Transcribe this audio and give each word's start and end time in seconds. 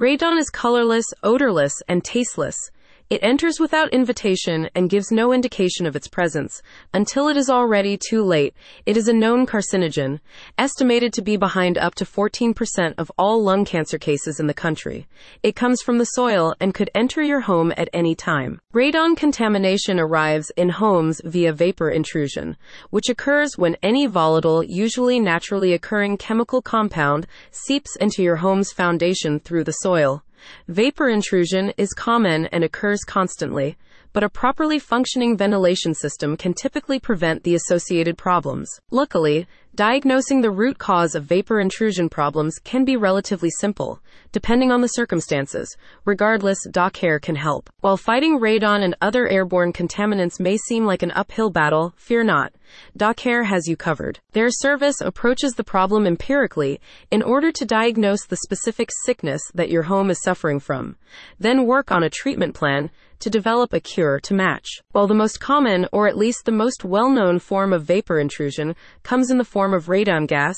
Radon 0.00 0.38
is 0.38 0.48
colorless, 0.48 1.06
odorless, 1.24 1.72
and 1.88 2.04
tasteless. 2.04 2.70
It 3.10 3.22
enters 3.22 3.58
without 3.58 3.90
invitation 3.94 4.68
and 4.74 4.90
gives 4.90 5.10
no 5.10 5.32
indication 5.32 5.86
of 5.86 5.96
its 5.96 6.08
presence 6.08 6.60
until 6.92 7.28
it 7.28 7.38
is 7.38 7.48
already 7.48 7.96
too 7.96 8.22
late. 8.22 8.52
It 8.84 8.98
is 8.98 9.08
a 9.08 9.14
known 9.14 9.46
carcinogen, 9.46 10.20
estimated 10.58 11.14
to 11.14 11.22
be 11.22 11.38
behind 11.38 11.78
up 11.78 11.94
to 11.94 12.04
14% 12.04 12.92
of 12.98 13.10
all 13.16 13.42
lung 13.42 13.64
cancer 13.64 13.96
cases 13.96 14.38
in 14.38 14.46
the 14.46 14.52
country. 14.52 15.08
It 15.42 15.56
comes 15.56 15.80
from 15.80 15.96
the 15.96 16.04
soil 16.04 16.54
and 16.60 16.74
could 16.74 16.90
enter 16.94 17.22
your 17.22 17.40
home 17.40 17.72
at 17.78 17.88
any 17.94 18.14
time. 18.14 18.60
Radon 18.74 19.16
contamination 19.16 19.98
arrives 19.98 20.52
in 20.54 20.68
homes 20.68 21.22
via 21.24 21.54
vapor 21.54 21.88
intrusion, 21.88 22.58
which 22.90 23.08
occurs 23.08 23.56
when 23.56 23.78
any 23.82 24.04
volatile, 24.04 24.62
usually 24.62 25.18
naturally 25.18 25.72
occurring 25.72 26.18
chemical 26.18 26.60
compound 26.60 27.26
seeps 27.52 27.96
into 27.96 28.22
your 28.22 28.36
home's 28.36 28.70
foundation 28.70 29.40
through 29.40 29.64
the 29.64 29.72
soil. 29.72 30.22
Vapor 30.68 31.08
intrusion 31.08 31.72
is 31.76 31.92
common 31.92 32.46
and 32.46 32.64
occurs 32.64 33.00
constantly, 33.06 33.76
but 34.12 34.24
a 34.24 34.28
properly 34.28 34.78
functioning 34.78 35.36
ventilation 35.36 35.94
system 35.94 36.36
can 36.36 36.54
typically 36.54 36.98
prevent 36.98 37.44
the 37.44 37.54
associated 37.54 38.16
problems. 38.16 38.68
Luckily, 38.90 39.46
diagnosing 39.78 40.40
the 40.40 40.50
root 40.50 40.76
cause 40.76 41.14
of 41.14 41.22
vapor 41.22 41.60
intrusion 41.60 42.08
problems 42.08 42.58
can 42.64 42.84
be 42.84 42.96
relatively 42.96 43.48
simple, 43.60 44.02
depending 44.32 44.72
on 44.72 44.80
the 44.80 44.88
circumstances. 44.88 45.76
Regardless, 46.04 46.58
DocAir 46.72 47.22
can 47.22 47.36
help. 47.36 47.70
While 47.80 47.96
fighting 47.96 48.40
radon 48.40 48.82
and 48.82 48.96
other 49.00 49.28
airborne 49.28 49.72
contaminants 49.72 50.40
may 50.40 50.56
seem 50.56 50.84
like 50.84 51.04
an 51.04 51.12
uphill 51.12 51.50
battle, 51.50 51.94
fear 51.96 52.24
not. 52.24 52.52
DocAir 52.98 53.46
has 53.46 53.68
you 53.68 53.76
covered. 53.76 54.18
Their 54.32 54.50
service 54.50 55.00
approaches 55.00 55.52
the 55.52 55.62
problem 55.62 56.08
empirically 56.08 56.80
in 57.12 57.22
order 57.22 57.52
to 57.52 57.64
diagnose 57.64 58.26
the 58.26 58.38
specific 58.38 58.90
sickness 59.04 59.42
that 59.54 59.70
your 59.70 59.84
home 59.84 60.10
is 60.10 60.20
suffering 60.20 60.58
from, 60.58 60.96
then 61.38 61.66
work 61.66 61.92
on 61.92 62.02
a 62.02 62.10
treatment 62.10 62.56
plan 62.56 62.90
to 63.20 63.30
develop 63.30 63.72
a 63.72 63.80
cure 63.80 64.20
to 64.20 64.34
match. 64.34 64.68
While 64.92 65.08
the 65.08 65.14
most 65.14 65.40
common, 65.40 65.88
or 65.92 66.06
at 66.06 66.16
least 66.16 66.44
the 66.44 66.52
most 66.52 66.84
well 66.84 67.10
known 67.10 67.38
form 67.38 67.72
of 67.72 67.82
vapor 67.82 68.20
intrusion, 68.20 68.76
comes 69.02 69.30
in 69.30 69.38
the 69.38 69.44
form 69.44 69.67
of 69.74 69.86
radon 69.86 70.26
gas, 70.26 70.56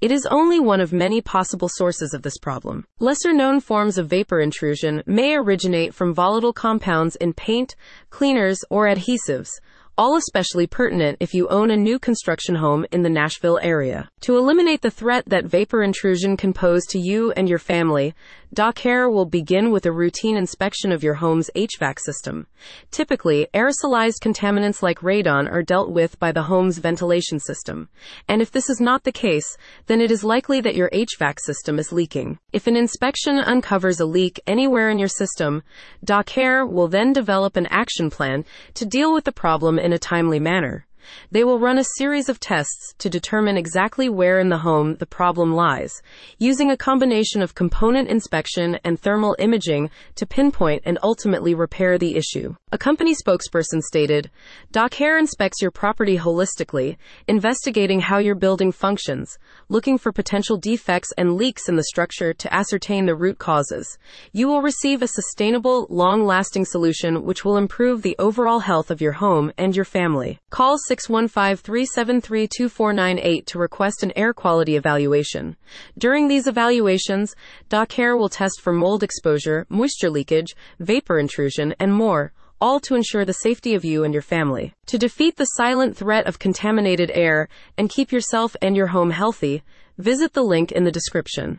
it 0.00 0.12
is 0.12 0.26
only 0.26 0.60
one 0.60 0.80
of 0.80 0.92
many 0.92 1.20
possible 1.20 1.68
sources 1.68 2.14
of 2.14 2.22
this 2.22 2.38
problem. 2.38 2.86
Lesser 3.00 3.32
known 3.32 3.60
forms 3.60 3.98
of 3.98 4.08
vapor 4.08 4.40
intrusion 4.40 5.02
may 5.06 5.34
originate 5.34 5.92
from 5.92 6.14
volatile 6.14 6.52
compounds 6.52 7.16
in 7.16 7.32
paint, 7.32 7.74
cleaners, 8.10 8.58
or 8.70 8.86
adhesives 8.86 9.50
all 9.98 10.16
especially 10.16 10.64
pertinent 10.64 11.16
if 11.18 11.34
you 11.34 11.48
own 11.48 11.72
a 11.72 11.76
new 11.76 11.98
construction 11.98 12.54
home 12.54 12.86
in 12.92 13.02
the 13.02 13.10
Nashville 13.10 13.58
area. 13.60 14.08
To 14.20 14.36
eliminate 14.36 14.80
the 14.80 14.92
threat 14.92 15.24
that 15.26 15.44
vapor 15.44 15.82
intrusion 15.82 16.36
can 16.36 16.52
pose 16.52 16.86
to 16.90 17.00
you 17.00 17.32
and 17.32 17.48
your 17.48 17.58
family, 17.58 18.14
DocAir 18.54 19.12
will 19.12 19.26
begin 19.26 19.70
with 19.70 19.84
a 19.84 19.92
routine 19.92 20.36
inspection 20.36 20.90
of 20.90 21.02
your 21.02 21.14
home's 21.14 21.50
HVAC 21.54 21.98
system. 22.00 22.46
Typically, 22.90 23.46
aerosolized 23.52 24.20
contaminants 24.22 24.82
like 24.82 25.00
radon 25.00 25.50
are 25.52 25.62
dealt 25.62 25.90
with 25.90 26.18
by 26.18 26.32
the 26.32 26.44
home's 26.44 26.78
ventilation 26.78 27.38
system. 27.40 27.90
And 28.26 28.40
if 28.40 28.50
this 28.50 28.70
is 28.70 28.80
not 28.80 29.04
the 29.04 29.12
case, 29.12 29.58
then 29.86 30.00
it 30.00 30.10
is 30.10 30.24
likely 30.24 30.62
that 30.62 30.74
your 30.74 30.88
HVAC 30.90 31.40
system 31.40 31.78
is 31.78 31.92
leaking. 31.92 32.38
If 32.50 32.66
an 32.66 32.74
inspection 32.76 33.38
uncovers 33.38 34.00
a 34.00 34.06
leak 34.06 34.40
anywhere 34.46 34.88
in 34.88 34.98
your 34.98 35.08
system, 35.08 35.62
DocAir 36.04 36.66
will 36.66 36.88
then 36.88 37.12
develop 37.12 37.56
an 37.56 37.66
action 37.66 38.08
plan 38.08 38.46
to 38.74 38.86
deal 38.86 39.12
with 39.12 39.24
the 39.24 39.32
problem 39.32 39.78
in 39.78 39.92
a 39.92 39.98
timely 39.98 40.40
manner. 40.40 40.86
They 41.30 41.44
will 41.44 41.58
run 41.58 41.78
a 41.78 41.84
series 41.96 42.28
of 42.28 42.40
tests 42.40 42.94
to 42.98 43.08
determine 43.10 43.56
exactly 43.56 44.08
where 44.08 44.38
in 44.38 44.48
the 44.48 44.58
home 44.58 44.96
the 44.96 45.06
problem 45.06 45.54
lies, 45.54 46.02
using 46.38 46.70
a 46.70 46.76
combination 46.76 47.42
of 47.42 47.54
component 47.54 48.08
inspection 48.08 48.78
and 48.84 48.98
thermal 48.98 49.36
imaging 49.38 49.90
to 50.16 50.26
pinpoint 50.26 50.82
and 50.84 50.98
ultimately 51.02 51.54
repair 51.54 51.98
the 51.98 52.16
issue. 52.16 52.54
A 52.70 52.76
company 52.76 53.14
spokesperson 53.14 53.80
stated, 53.80 54.30
DocAir 54.74 55.18
inspects 55.18 55.62
your 55.62 55.70
property 55.70 56.18
holistically, 56.18 56.98
investigating 57.26 58.00
how 58.00 58.18
your 58.18 58.34
building 58.34 58.72
functions, 58.72 59.38
looking 59.70 59.96
for 59.96 60.12
potential 60.12 60.58
defects 60.58 61.10
and 61.16 61.36
leaks 61.36 61.70
in 61.70 61.76
the 61.76 61.84
structure 61.84 62.34
to 62.34 62.54
ascertain 62.54 63.06
the 63.06 63.14
root 63.14 63.38
causes. 63.38 63.96
You 64.32 64.48
will 64.48 64.60
receive 64.60 65.00
a 65.00 65.08
sustainable, 65.08 65.86
long-lasting 65.88 66.66
solution 66.66 67.24
which 67.24 67.42
will 67.42 67.56
improve 67.56 68.02
the 68.02 68.16
overall 68.18 68.58
health 68.58 68.90
of 68.90 69.00
your 69.00 69.12
home 69.12 69.50
and 69.56 69.74
your 69.74 69.86
family. 69.86 70.38
Call 70.50 70.76
615-373-2498 70.90 73.46
to 73.46 73.58
request 73.58 74.02
an 74.02 74.12
air 74.14 74.34
quality 74.34 74.76
evaluation. 74.76 75.56
During 75.96 76.28
these 76.28 76.46
evaluations, 76.46 77.34
DocAir 77.70 78.18
will 78.18 78.28
test 78.28 78.60
for 78.60 78.74
mold 78.74 79.02
exposure, 79.02 79.64
moisture 79.70 80.10
leakage, 80.10 80.54
vapor 80.78 81.18
intrusion, 81.18 81.74
and 81.80 81.94
more 81.94 82.34
all 82.60 82.80
to 82.80 82.94
ensure 82.94 83.24
the 83.24 83.32
safety 83.32 83.74
of 83.74 83.84
you 83.84 84.04
and 84.04 84.12
your 84.12 84.22
family. 84.22 84.74
To 84.86 84.98
defeat 84.98 85.36
the 85.36 85.44
silent 85.56 85.96
threat 85.96 86.26
of 86.26 86.38
contaminated 86.38 87.10
air 87.14 87.48
and 87.78 87.88
keep 87.88 88.12
yourself 88.12 88.54
and 88.60 88.76
your 88.76 88.88
home 88.88 89.10
healthy, 89.10 89.62
visit 89.96 90.34
the 90.34 90.42
link 90.42 90.70
in 90.70 90.84
the 90.84 90.92
description. 90.92 91.56